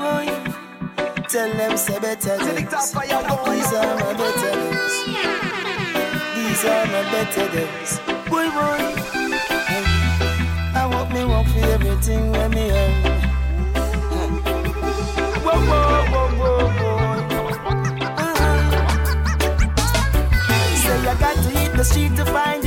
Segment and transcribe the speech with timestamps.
[0.00, 0.26] boy.
[1.28, 2.56] Tell them say better days.
[2.56, 4.94] These are my better days.
[6.36, 7.90] These are my better days.
[8.30, 8.82] Boy, boy.
[10.80, 12.92] I want me work for everything when me earn.
[15.44, 17.00] Whoa, whoa, whoa, whoa, whoa.
[18.26, 18.60] Uh-huh.
[20.82, 22.59] Say I got to hit the street to find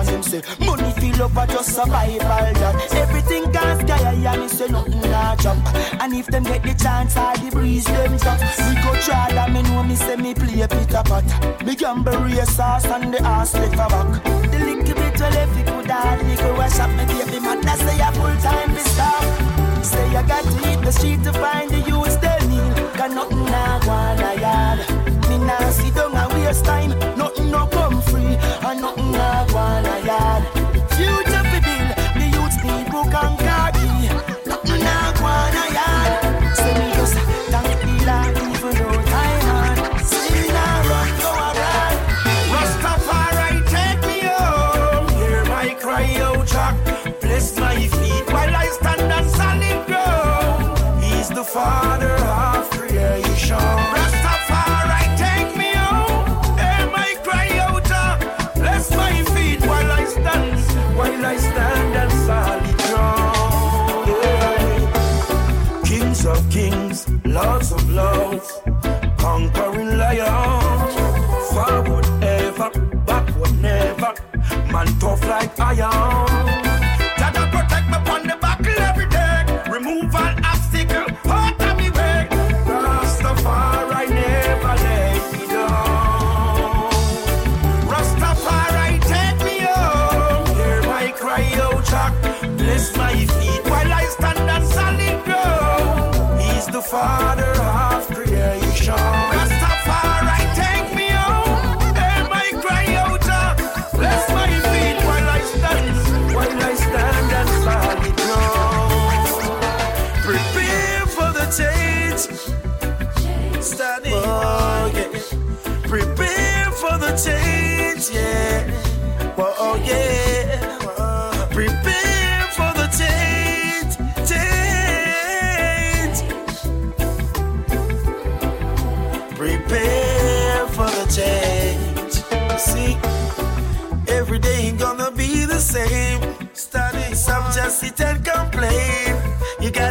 [0.00, 4.48] and him say Money fill up for just survival that Everything can sky and me
[4.48, 5.64] say nothing nah jump.
[6.00, 9.50] And if them get the chance all the breeze them drop We go try that
[9.52, 11.24] me know me say me play Peter Pot.
[11.64, 14.24] Me gamble race sauce and the ass lift a back.
[14.50, 18.00] The little bit well if you could hardly go a shop Me baby man say
[18.00, 19.24] a full time be stop
[19.84, 23.39] Say I got to hit the street to find the youths they kneel Got nothing
[96.90, 99.29] father of creation.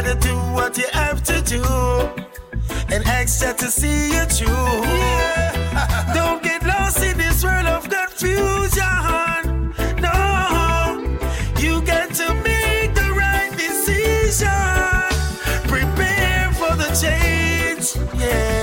[0.02, 1.62] Gotta do what you have to do
[2.90, 4.82] and extra to see you through.
[6.14, 9.74] Don't get lost in this world of confusion.
[10.00, 11.18] No,
[11.58, 14.48] you got to make the right decision.
[15.68, 17.94] Prepare for the change.
[18.18, 18.59] Yeah,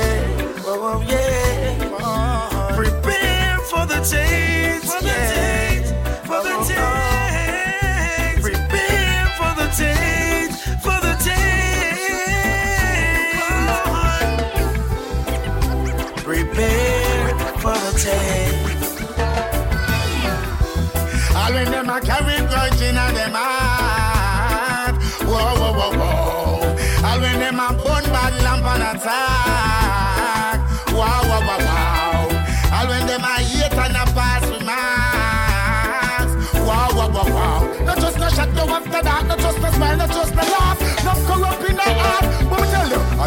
[16.27, 17.29] Prepare
[17.63, 18.83] for the change.
[21.33, 24.95] All when them a carry grudge in them heart.
[25.23, 27.07] Whoa, whoa, whoa, whoa.
[27.07, 30.59] All when them a burn bad lamp on attack.
[30.91, 32.27] Wow, wow, wow, wow.
[32.75, 36.33] All when them a hate and a pass with marks.
[36.67, 37.85] Wow, wow, wow, wow.
[37.85, 39.25] Not just no shot, no after that.
[39.27, 40.35] Not just no smile, not just.
[40.35, 40.56] No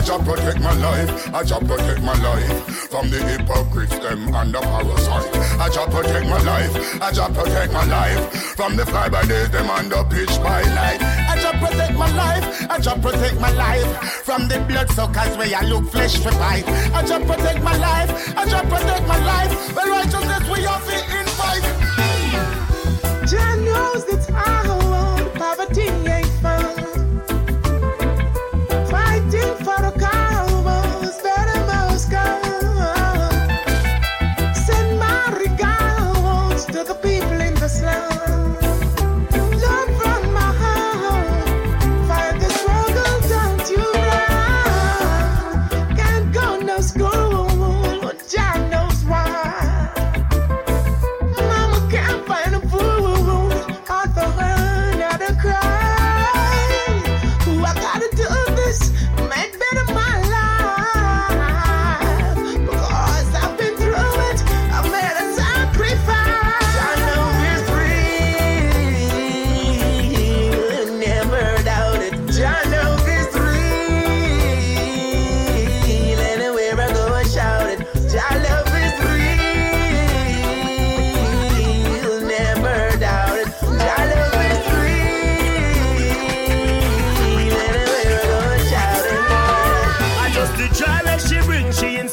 [0.01, 1.35] I just protect my life.
[1.35, 5.29] I just protect my life from the hypocrites, them and the parasite.
[5.61, 7.03] I just protect my life.
[7.03, 10.63] I just protect my life from the fly by day, them and the pitch by
[10.63, 11.03] night.
[11.29, 12.71] I just protect my life.
[12.71, 16.65] I just protect my life from the blood suckers where I look flesh for bite.
[16.97, 18.11] I just protect my life.
[18.39, 19.53] I just protect my life.
[19.69, 20.89] The righteousness we have
[21.21, 21.80] invite.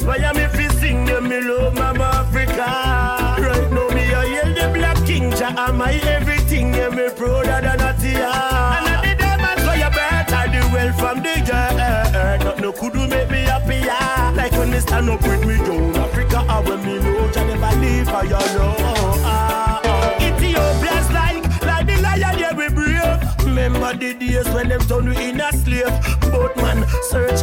[0.07, 2.67] why I'm if you sing them, me love Mama Africa.
[3.43, 7.59] Right now, me I hear the black king, Jah, am my everything, yeah, me brother
[7.61, 8.23] than a tear.
[8.23, 12.43] And I did that man, so you better the well from the girl.
[12.45, 14.35] Not no could do make me happier.
[14.35, 17.75] Like when they stand up with me, down Africa, I will me know, Jah never
[17.81, 18.86] leave for your love.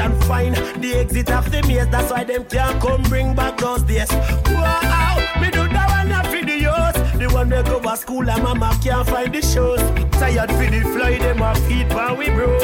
[0.05, 1.89] And find the exit of the maze.
[1.89, 4.11] That's why them can't come bring back those days.
[4.13, 8.77] Wow, me do that one not for the one they go to school and mama
[8.83, 9.81] can't find the shows.
[10.19, 12.63] Tired for the fly, them a feet when we bros.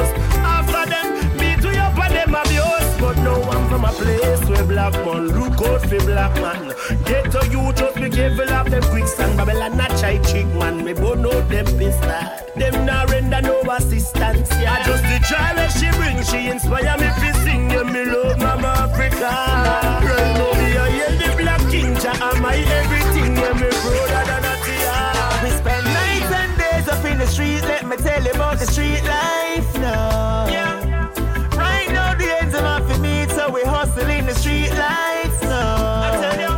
[0.56, 1.06] After them,
[1.38, 3.00] me to up and them abuse.
[3.00, 6.74] But no one from a place where black man look out for black man.
[7.04, 9.38] Get to you, just be careful of them quicksand.
[9.38, 10.84] Babylon not chai chick man.
[10.84, 12.40] Me both know them pistol.
[12.56, 14.50] Them not render no assistance.
[14.60, 16.99] Yeah, I just the that she bring, she inspire
[28.00, 30.46] tell about the street life now.
[30.48, 31.08] Yeah.
[31.56, 36.06] Right now the ends of my meet, so we hustle in the street lights now.
[36.06, 36.52] I tell you.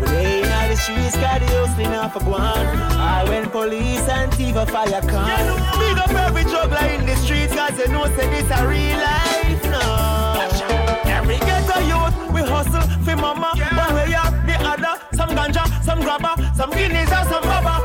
[0.00, 2.64] We lay in the streets, got the hustling off a guan.
[2.96, 5.28] I when police and thief a fire come.
[5.78, 9.64] Big up every juggler in the streets, cause they know say this a real life
[9.64, 10.48] now.
[11.04, 13.52] Every ghetto youth, we hustle for mama.
[13.76, 17.77] One way or the other, some ganja, some grabber, some guineas or some baba,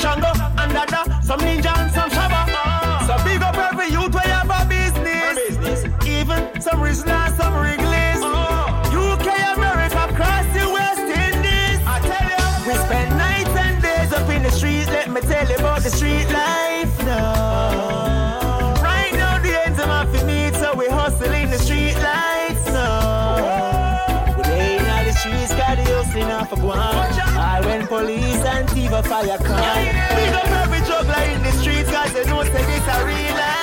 [0.00, 2.40] shango and dada, some ninja and some shabba.
[2.56, 3.04] Ah.
[3.06, 5.84] So big up every youth you have a business.
[6.16, 8.22] Even some Rizla, some Wrigley's.
[8.24, 8.80] Ah.
[8.96, 11.78] UK, America, across the West Indies.
[11.94, 14.88] I tell you, we spend nights and days up in the streets.
[14.88, 18.80] Let me tell you about the street life now.
[18.82, 24.34] Right now, the ends of my meet, so we hustle in the street lights now.
[24.36, 26.99] We lay in all the streets, got the hustling off a guan.
[29.10, 29.84] Fire come.
[30.14, 33.59] Big up every juggler in the streets, cause they know say this a real life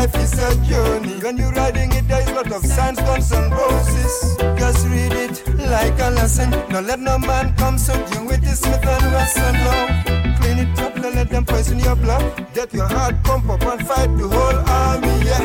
[0.00, 1.14] life is a journey.
[1.24, 4.14] When you're riding it, there's a lot of signs, guns, and roses.
[4.60, 5.34] Just read it
[5.74, 6.50] like a lesson.
[6.72, 9.54] Don't let no man come sub you with his Smith and Wesson.
[9.66, 9.74] No,
[10.38, 12.24] clean it up, don't let them poison your blood.
[12.54, 15.16] Get your heart pump up and fight the whole army.
[15.28, 15.44] Yeah,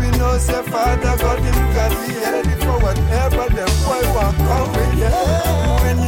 [0.00, 4.70] we know say Father God him got we ready for whatever them boy want come
[4.76, 4.98] with.
[4.98, 6.04] Yeah, when